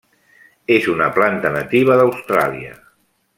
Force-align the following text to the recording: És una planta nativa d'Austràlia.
És 0.75 0.87
una 0.93 1.09
planta 1.17 1.51
nativa 1.57 1.99
d'Austràlia. 2.01 2.75